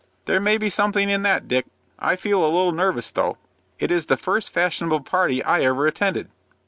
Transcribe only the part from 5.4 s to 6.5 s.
I ever attended."